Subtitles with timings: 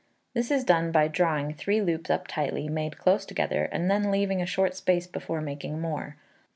[0.33, 4.41] This is done by drawing three loops up tightly, made close together, and then leaving
[4.41, 6.15] a short space before making more.